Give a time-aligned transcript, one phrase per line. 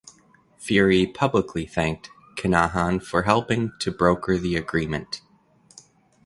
[0.57, 5.21] Fury publicly thanked Kinahan for helping to broker the agreement.